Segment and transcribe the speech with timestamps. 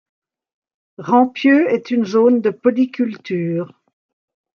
[0.97, 3.71] Rampieux est une zone de polyculture.